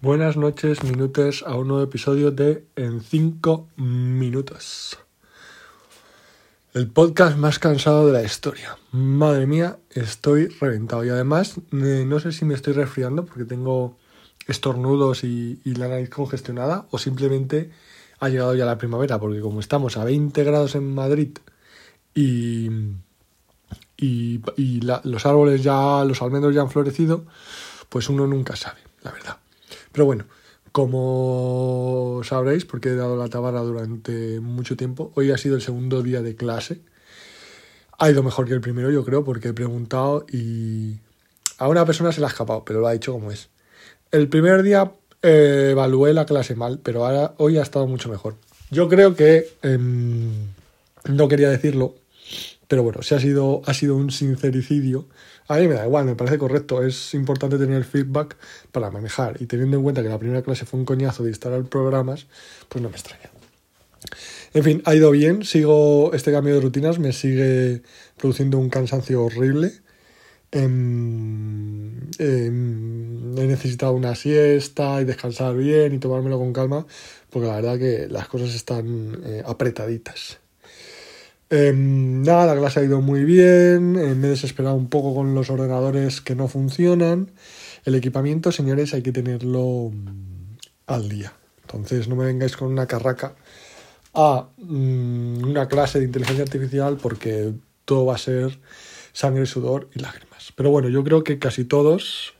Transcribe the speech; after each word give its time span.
Buenas 0.00 0.36
noches, 0.36 0.84
minutos 0.84 1.42
a 1.44 1.56
un 1.56 1.66
nuevo 1.66 1.82
episodio 1.82 2.30
de 2.30 2.64
En 2.76 3.00
5 3.00 3.66
minutos. 3.78 4.96
El 6.72 6.86
podcast 6.86 7.36
más 7.36 7.58
cansado 7.58 8.06
de 8.06 8.12
la 8.12 8.22
historia. 8.22 8.78
Madre 8.92 9.48
mía, 9.48 9.80
estoy 9.90 10.46
reventado. 10.60 11.04
Y 11.04 11.08
además, 11.08 11.56
eh, 11.72 12.04
no 12.06 12.20
sé 12.20 12.30
si 12.30 12.44
me 12.44 12.54
estoy 12.54 12.74
resfriando 12.74 13.24
porque 13.24 13.44
tengo 13.44 13.96
estornudos 14.46 15.24
y, 15.24 15.60
la 15.64 15.88
nariz 15.88 16.10
congestionada 16.10 16.86
o 16.92 16.98
simplemente 16.98 17.72
ha 18.20 18.28
llegado 18.28 18.54
ya 18.54 18.66
la 18.66 18.78
primavera 18.78 19.18
porque 19.18 19.40
como 19.40 19.58
estamos 19.58 19.96
a 19.96 20.04
20 20.04 20.44
grados 20.44 20.76
en 20.76 20.94
Madrid 20.94 21.36
y, 22.14 22.70
y, 23.96 24.40
y 24.56 24.80
los 24.80 25.26
árboles 25.26 25.64
ya, 25.64 26.04
los 26.04 26.22
almendros 26.22 26.54
ya 26.54 26.60
han 26.60 26.70
florecido, 26.70 27.24
pues 27.88 28.08
uno 28.08 28.28
nunca 28.28 28.54
sabe, 28.54 28.78
la 29.02 29.10
verdad. 29.10 29.38
Pero 29.98 30.06
bueno, 30.06 30.26
como 30.70 32.20
sabréis, 32.22 32.64
porque 32.64 32.90
he 32.90 32.94
dado 32.94 33.16
la 33.16 33.28
tabarra 33.28 33.62
durante 33.62 34.38
mucho 34.38 34.76
tiempo, 34.76 35.10
hoy 35.16 35.32
ha 35.32 35.36
sido 35.36 35.56
el 35.56 35.60
segundo 35.60 36.04
día 36.04 36.22
de 36.22 36.36
clase. 36.36 36.82
Ha 37.98 38.08
ido 38.08 38.22
mejor 38.22 38.46
que 38.46 38.54
el 38.54 38.60
primero, 38.60 38.92
yo 38.92 39.04
creo, 39.04 39.24
porque 39.24 39.48
he 39.48 39.52
preguntado 39.52 40.24
y 40.30 40.98
a 41.58 41.66
una 41.66 41.84
persona 41.84 42.12
se 42.12 42.20
le 42.20 42.26
ha 42.26 42.28
escapado, 42.28 42.64
pero 42.64 42.78
lo 42.78 42.86
ha 42.86 42.92
dicho 42.92 43.10
como 43.10 43.32
es. 43.32 43.48
El 44.12 44.28
primer 44.28 44.62
día 44.62 44.92
eh, 45.20 45.70
evalué 45.72 46.14
la 46.14 46.24
clase 46.24 46.54
mal, 46.54 46.78
pero 46.80 47.04
ahora 47.04 47.34
hoy 47.38 47.58
ha 47.58 47.62
estado 47.62 47.88
mucho 47.88 48.08
mejor. 48.08 48.36
Yo 48.70 48.88
creo 48.88 49.16
que 49.16 49.48
em, 49.62 50.30
no 51.08 51.26
quería 51.26 51.50
decirlo, 51.50 51.96
pero 52.68 52.84
bueno, 52.84 53.02
si 53.02 53.16
ha 53.16 53.18
sido, 53.18 53.62
ha 53.66 53.74
sido 53.74 53.96
un 53.96 54.12
sincericidio, 54.12 55.06
a 55.48 55.56
mí 55.56 55.66
me 55.66 55.74
da 55.74 55.86
igual, 55.86 56.04
me 56.04 56.14
parece 56.14 56.36
correcto. 56.38 56.82
Es 56.82 57.14
importante 57.14 57.58
tener 57.58 57.84
feedback 57.84 58.36
para 58.70 58.90
manejar. 58.90 59.40
Y 59.40 59.46
teniendo 59.46 59.78
en 59.78 59.82
cuenta 59.82 60.02
que 60.02 60.08
la 60.08 60.18
primera 60.18 60.42
clase 60.42 60.66
fue 60.66 60.78
un 60.78 60.84
coñazo 60.86 61.22
de 61.24 61.30
instalar 61.30 61.64
programas, 61.64 62.26
pues 62.68 62.82
no 62.82 62.90
me 62.90 62.96
extraña. 62.96 63.30
En 64.52 64.62
fin, 64.62 64.82
ha 64.84 64.94
ido 64.94 65.10
bien. 65.10 65.44
Sigo 65.44 66.12
este 66.12 66.32
cambio 66.32 66.54
de 66.54 66.60
rutinas, 66.60 66.98
me 66.98 67.12
sigue 67.12 67.82
produciendo 68.18 68.58
un 68.58 68.68
cansancio 68.68 69.24
horrible. 69.24 69.72
Em, 70.50 72.10
em, 72.18 73.38
he 73.38 73.46
necesitado 73.46 73.92
una 73.92 74.14
siesta 74.14 75.00
y 75.00 75.04
descansar 75.04 75.54
bien 75.56 75.94
y 75.94 75.98
tomármelo 75.98 76.38
con 76.38 76.52
calma, 76.52 76.86
porque 77.30 77.48
la 77.48 77.56
verdad 77.56 77.78
que 77.78 78.08
las 78.08 78.28
cosas 78.28 78.54
están 78.54 79.20
eh, 79.24 79.42
apretaditas. 79.44 80.40
Em, 81.50 82.22
nada, 82.22 82.54
la 82.54 82.60
clase 82.60 82.80
ha 82.80 82.84
ido 82.84 83.00
muy 83.00 83.24
bien, 83.24 83.96
eh, 83.96 84.14
me 84.14 84.26
he 84.26 84.30
desesperado 84.30 84.76
un 84.76 84.88
poco 84.88 85.14
con 85.14 85.34
los 85.34 85.48
ordenadores 85.48 86.20
que 86.20 86.34
no 86.34 86.46
funcionan. 86.46 87.30
El 87.84 87.94
equipamiento, 87.94 88.52
señores, 88.52 88.92
hay 88.92 89.02
que 89.02 89.12
tenerlo 89.12 89.90
mm, 89.92 90.58
al 90.86 91.08
día. 91.08 91.32
Entonces 91.62 92.08
no 92.08 92.16
me 92.16 92.26
vengáis 92.26 92.56
con 92.56 92.68
una 92.68 92.86
carraca 92.86 93.34
a 94.14 94.48
mm, 94.58 95.44
una 95.44 95.68
clase 95.68 95.98
de 95.98 96.04
inteligencia 96.04 96.44
artificial 96.44 96.98
porque 97.00 97.54
todo 97.86 98.04
va 98.06 98.16
a 98.16 98.18
ser 98.18 98.58
sangre, 99.12 99.46
sudor 99.46 99.88
y 99.94 100.00
lágrimas. 100.00 100.52
Pero 100.54 100.70
bueno, 100.70 100.90
yo 100.90 101.02
creo 101.02 101.24
que 101.24 101.38
casi 101.38 101.64
todos 101.64 102.34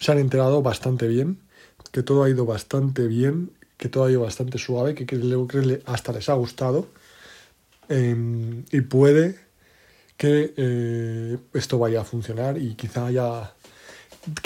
se 0.00 0.12
han 0.12 0.18
enterado 0.18 0.62
bastante 0.62 1.06
bien, 1.06 1.38
que 1.92 2.02
todo 2.02 2.24
ha 2.24 2.30
ido 2.30 2.44
bastante 2.44 3.06
bien, 3.06 3.52
que 3.76 3.88
todo 3.88 4.04
ha 4.04 4.10
ido 4.10 4.22
bastante 4.22 4.58
suave, 4.58 4.94
que 4.94 5.06
creo 5.06 5.46
que 5.46 5.80
hasta 5.86 6.12
les 6.12 6.28
ha 6.28 6.34
gustado. 6.34 6.88
Eh, 7.88 8.64
y 8.72 8.80
puede 8.82 9.38
que 10.16 10.54
eh, 10.56 11.38
esto 11.54 11.78
vaya 11.78 12.00
a 12.02 12.04
funcionar 12.04 12.56
y 12.58 12.74
quizá 12.74 13.06
haya 13.06 13.52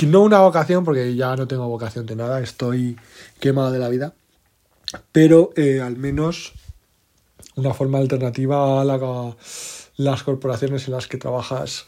no 0.07 0.23
una 0.23 0.41
vocación 0.41 0.85
porque 0.85 1.15
ya 1.15 1.37
no 1.37 1.47
tengo 1.47 1.69
vocación 1.69 2.07
de 2.07 2.17
nada 2.17 2.41
estoy 2.41 2.97
quemado 3.39 3.71
de 3.71 3.79
la 3.79 3.89
vida 3.89 4.15
pero 5.13 5.51
eh, 5.57 5.81
al 5.81 5.97
menos 5.97 6.53
una 7.55 7.75
forma 7.75 7.99
alternativa 7.99 8.81
a 8.81 8.85
la- 8.85 9.37
las 9.97 10.23
corporaciones 10.23 10.87
en 10.89 10.95
las 10.95 11.07
que 11.07 11.19
trabajas 11.19 11.87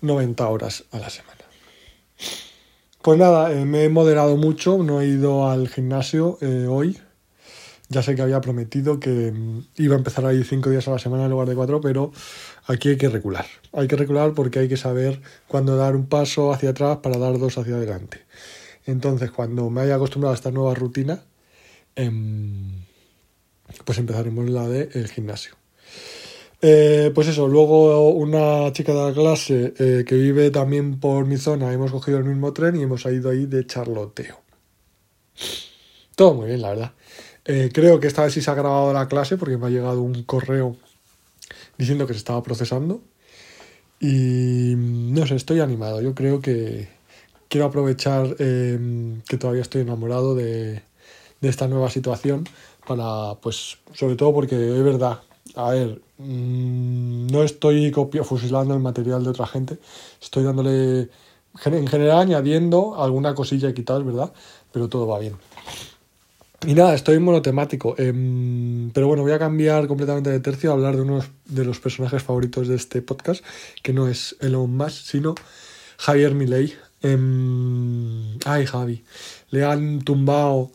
90 0.00 0.48
horas 0.48 0.84
a 0.92 0.98
la 0.98 1.10
semana. 1.10 1.36
Pues 3.02 3.18
nada 3.18 3.52
eh, 3.52 3.64
me 3.64 3.84
he 3.84 3.88
moderado 3.88 4.36
mucho 4.36 4.78
no 4.82 5.00
he 5.00 5.06
ido 5.06 5.48
al 5.48 5.68
gimnasio 5.68 6.38
hoy 6.68 6.98
ya 7.90 8.02
sé 8.04 8.14
que 8.14 8.22
había 8.22 8.40
prometido 8.40 9.00
que 9.00 9.32
mm, 9.32 9.66
iba 9.76 9.96
a 9.96 9.98
empezar 9.98 10.24
ahí 10.24 10.42
cinco 10.44 10.70
días 10.70 10.86
a 10.86 10.92
la 10.92 10.98
semana 10.98 11.24
en 11.24 11.30
lugar 11.30 11.48
de 11.48 11.56
cuatro, 11.56 11.80
pero 11.80 12.12
aquí 12.66 12.90
hay 12.90 12.96
que 12.96 13.08
recular. 13.08 13.46
Hay 13.72 13.88
que 13.88 13.96
recular 13.96 14.32
porque 14.32 14.60
hay 14.60 14.68
que 14.68 14.76
saber 14.76 15.20
cuándo 15.48 15.76
dar 15.76 15.96
un 15.96 16.06
paso 16.06 16.52
hacia 16.52 16.70
atrás 16.70 16.98
para 16.98 17.18
dar 17.18 17.38
dos 17.38 17.58
hacia 17.58 17.74
adelante. 17.74 18.22
Entonces, 18.86 19.32
cuando 19.32 19.68
me 19.70 19.82
haya 19.82 19.96
acostumbrado 19.96 20.32
a 20.32 20.36
esta 20.36 20.52
nueva 20.52 20.74
rutina, 20.74 21.24
em, 21.96 22.84
pues 23.84 23.98
empezaremos 23.98 24.48
la 24.48 24.68
del 24.68 25.08
gimnasio. 25.08 25.56
Eh, 26.62 27.10
pues 27.14 27.26
eso, 27.26 27.48
luego 27.48 28.10
una 28.10 28.72
chica 28.72 28.92
de 28.92 29.08
la 29.08 29.12
clase 29.12 29.74
eh, 29.78 30.04
que 30.06 30.14
vive 30.14 30.50
también 30.50 31.00
por 31.00 31.26
mi 31.26 31.38
zona, 31.38 31.72
hemos 31.72 31.90
cogido 31.90 32.18
el 32.18 32.24
mismo 32.24 32.52
tren 32.52 32.76
y 32.76 32.82
hemos 32.82 33.04
ido 33.06 33.30
ahí 33.30 33.46
de 33.46 33.66
charloteo. 33.66 34.40
Todo 36.14 36.34
muy 36.34 36.48
bien, 36.48 36.60
la 36.60 36.68
verdad. 36.68 36.92
Eh, 37.52 37.68
creo 37.72 37.98
que 37.98 38.06
esta 38.06 38.22
vez 38.22 38.32
sí 38.32 38.40
se 38.42 38.48
ha 38.48 38.54
grabado 38.54 38.92
la 38.92 39.08
clase 39.08 39.36
porque 39.36 39.56
me 39.56 39.66
ha 39.66 39.70
llegado 39.70 40.02
un 40.02 40.22
correo 40.22 40.76
diciendo 41.78 42.06
que 42.06 42.12
se 42.12 42.18
estaba 42.18 42.44
procesando. 42.44 43.00
Y 43.98 44.76
mm, 44.76 45.14
no 45.14 45.26
sé, 45.26 45.34
estoy 45.34 45.58
animado. 45.58 46.00
Yo 46.00 46.14
creo 46.14 46.40
que 46.40 46.88
quiero 47.48 47.66
aprovechar 47.66 48.36
eh, 48.38 48.78
que 49.28 49.36
todavía 49.36 49.62
estoy 49.62 49.80
enamorado 49.82 50.36
de, 50.36 50.82
esta 51.42 51.66
nueva 51.66 51.90
situación 51.90 52.48
para, 52.86 53.34
pues, 53.40 53.78
sobre 53.94 54.14
todo 54.14 54.32
porque 54.32 54.54
es 54.54 54.84
verdad. 54.84 55.20
A 55.56 55.70
ver, 55.70 56.00
mm, 56.18 57.26
no 57.32 57.42
estoy 57.42 57.90
copia, 57.90 58.22
fusilando 58.22 58.74
el 58.74 58.80
material 58.80 59.24
de 59.24 59.30
otra 59.30 59.48
gente, 59.48 59.78
estoy 60.22 60.44
dándole, 60.44 61.10
en 61.64 61.86
general 61.88 62.20
añadiendo 62.20 63.02
alguna 63.02 63.34
cosilla 63.34 63.70
y 63.70 63.74
quitar, 63.74 64.04
¿verdad? 64.04 64.32
Pero 64.72 64.88
todo 64.88 65.08
va 65.08 65.18
bien. 65.18 65.34
Y 66.66 66.74
nada, 66.74 66.94
estoy 66.94 67.18
monotemático. 67.18 67.94
em, 67.98 68.90
pero 68.92 69.06
bueno, 69.08 69.22
voy 69.22 69.32
a 69.32 69.38
cambiar 69.38 69.86
completamente 69.86 70.30
de 70.30 70.40
tercio 70.40 70.70
a 70.70 70.74
hablar 70.74 70.94
de 70.96 71.02
uno 71.02 71.20
de 71.46 71.64
los 71.64 71.80
personajes 71.80 72.22
favoritos 72.22 72.68
de 72.68 72.76
este 72.76 73.00
podcast, 73.02 73.42
que 73.82 73.92
no 73.94 74.08
es 74.08 74.36
Elon 74.40 74.70
Musk, 74.76 75.04
sino 75.06 75.34
Javier 75.98 76.34
Milei. 76.34 76.74
Em, 77.02 78.38
ay, 78.44 78.66
Javi. 78.66 79.04
Le 79.50 79.64
han 79.64 80.00
tumbado 80.02 80.70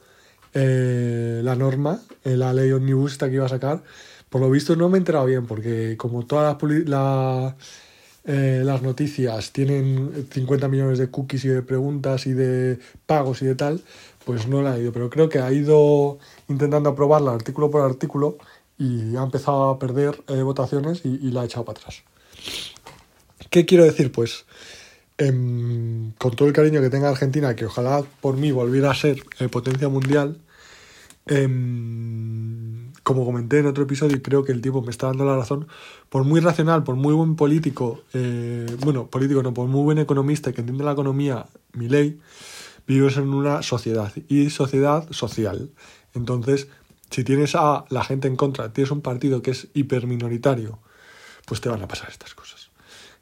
eh, 0.56 1.42
la 1.44 1.56
norma, 1.56 2.02
eh, 2.24 2.36
la 2.36 2.52
ley 2.54 2.72
omnibus 2.72 3.18
que 3.18 3.30
iba 3.32 3.46
a 3.46 3.50
sacar. 3.50 3.84
Por 4.30 4.42
lo 4.42 4.50
visto 4.50 4.76
no 4.76 4.90
me 4.90 4.98
he 4.98 5.00
enterado 5.00 5.26
bien, 5.28 5.46
porque 5.46 5.96
como 5.98 6.26
todas 6.26 6.58
las, 6.62 6.88
la- 6.88 7.56
eh, 8.26 8.62
las 8.64 8.82
noticias 8.82 9.52
tienen 9.52 10.28
50 10.32 10.68
millones 10.68 10.98
de 10.98 11.10
cookies 11.10 11.46
y 11.46 11.50
de 11.50 11.62
preguntas 11.62 12.26
y 12.26 12.34
de 12.34 12.80
pagos 13.06 13.42
y 13.42 13.46
de 13.46 13.56
tal, 13.56 13.82
pues 14.26 14.48
no 14.48 14.62
la 14.62 14.74
ha 14.74 14.80
ido. 14.80 14.92
Pero 14.92 15.10
creo 15.10 15.30
que 15.30 15.40
ha 15.40 15.52
ido 15.52 16.18
intentando 16.48 16.90
aprobarla 16.90 17.34
artículo 17.34 17.70
por 17.70 17.82
artículo 17.82 18.38
y 18.78 19.16
ha 19.16 19.24
empezado 19.24 19.70
a 19.70 19.80
perder 19.80 20.22
eh, 20.28 20.42
votaciones 20.42 21.02
y, 21.06 21.10
y 21.10 21.32
la 21.32 21.42
ha 21.42 21.46
echado 21.46 21.66
para 21.66 21.80
atrás. 21.80 22.04
¿Qué 23.50 23.66
quiero 23.66 23.86
decir? 23.86 24.12
Pues 24.12 24.46
em, 25.18 26.12
con 26.18 26.36
todo 26.36 26.48
el 26.48 26.54
cariño 26.54 26.82
que 26.82 26.90
tenga 26.90 27.10
Argentina, 27.10 27.56
que 27.56 27.66
ojalá 27.66 28.04
por 28.22 28.38
mí 28.38 28.52
volviera 28.52 28.92
a 28.92 28.96
ser 28.96 29.24
eh, 29.40 29.48
potencia 29.48 29.88
mundial, 29.88 30.42
em, 31.28 32.15
como 33.06 33.24
comenté 33.24 33.60
en 33.60 33.68
otro 33.68 33.84
episodio, 33.84 34.18
y 34.18 34.22
creo 34.22 34.44
que 34.44 34.52
el 34.52 34.62
tiempo 34.62 34.82
me 34.82 34.90
está 34.90 35.06
dando 35.06 35.26
la 35.26 35.36
razón, 35.36 35.68
por 36.10 36.24
muy 36.24 36.40
racional, 36.40 36.84
por 36.84 36.96
muy 36.96 37.14
buen 37.14 37.36
político, 37.36 38.02
eh, 38.14 38.66
bueno, 38.80 39.06
político 39.06 39.44
no, 39.44 39.54
por 39.54 39.68
muy 39.68 39.84
buen 39.84 40.00
economista 40.00 40.52
que 40.52 40.62
entiende 40.62 40.84
la 40.84 40.94
economía, 40.94 41.46
mi 41.74 41.88
ley, 41.88 42.20
vivimos 42.88 43.16
en 43.18 43.32
una 43.32 43.62
sociedad 43.62 44.12
y 44.28 44.50
sociedad 44.50 45.08
social. 45.12 45.70
Entonces, 46.16 46.68
si 47.12 47.24
tienes 47.24 47.54
a 47.54 47.86
la 47.90 48.04
gente 48.04 48.28
en 48.28 48.36
contra, 48.36 48.74
tienes 48.74 48.90
un 48.90 49.02
partido 49.02 49.44
que 49.44 49.52
es 49.52 49.68
hiperminoritario, 49.76 50.80
pues 51.46 51.62
te 51.62 51.70
van 51.70 51.84
a 51.84 51.88
pasar 51.88 52.10
estas 52.10 52.34
cosas. 52.34 52.72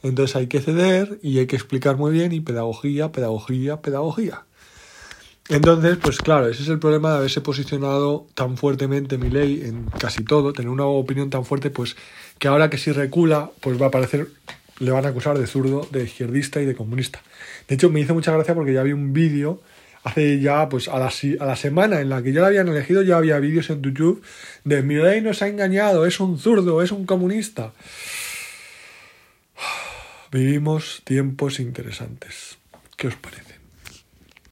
Entonces 0.01 0.37
hay 0.37 0.47
que 0.47 0.61
ceder 0.61 1.19
y 1.21 1.39
hay 1.39 1.47
que 1.47 1.57
explicar 1.57 1.97
muy 1.97 2.13
bien 2.13 2.31
y 2.31 2.39
pedagogía, 2.39 3.11
pedagogía, 3.11 3.81
pedagogía. 3.81 4.45
Entonces, 5.49 5.97
pues 5.97 6.19
claro, 6.19 6.47
ese 6.47 6.63
es 6.63 6.69
el 6.69 6.79
problema 6.79 7.11
de 7.11 7.17
haberse 7.17 7.41
posicionado 7.41 8.27
tan 8.33 8.55
fuertemente 8.55 9.17
mi 9.17 9.29
ley 9.29 9.63
en 9.65 9.85
casi 9.99 10.23
todo, 10.23 10.53
tener 10.53 10.69
una 10.69 10.85
opinión 10.85 11.29
tan 11.29 11.43
fuerte, 11.43 11.69
pues 11.69 11.97
que 12.39 12.47
ahora 12.47 12.69
que 12.69 12.77
si 12.77 12.91
recula, 12.91 13.51
pues 13.59 13.81
va 13.81 13.87
a 13.87 13.91
parecer, 13.91 14.29
le 14.79 14.91
van 14.91 15.05
a 15.05 15.09
acusar 15.09 15.37
de 15.37 15.45
zurdo, 15.45 15.87
de 15.91 16.03
izquierdista 16.03 16.61
y 16.61 16.65
de 16.65 16.75
comunista. 16.75 17.21
De 17.67 17.75
hecho, 17.75 17.89
me 17.89 17.99
hizo 17.99 18.13
mucha 18.13 18.31
gracia 18.31 18.55
porque 18.55 18.73
ya 18.73 18.83
vi 18.83 18.93
un 18.93 19.11
vídeo 19.11 19.61
hace 20.03 20.39
ya, 20.39 20.69
pues 20.69 20.87
a 20.87 20.99
la, 20.99 21.11
a 21.39 21.45
la 21.45 21.55
semana 21.55 22.01
en 22.01 22.09
la 22.09 22.21
que 22.21 22.33
ya 22.33 22.41
lo 22.41 22.47
habían 22.47 22.67
elegido, 22.67 23.01
ya 23.01 23.17
había 23.17 23.39
vídeos 23.39 23.69
en 23.69 23.81
YouTube 23.81 24.21
de 24.63 24.81
mi 24.81 24.95
ley 24.95 25.21
nos 25.21 25.41
ha 25.41 25.47
engañado, 25.47 26.05
es 26.05 26.19
un 26.19 26.39
zurdo, 26.39 26.81
es 26.81 26.91
un 26.91 27.05
comunista. 27.05 27.73
Vivimos 30.31 31.01
tiempos 31.03 31.59
interesantes. 31.59 32.57
¿Qué 32.97 33.07
os 33.07 33.15
parece? 33.15 33.52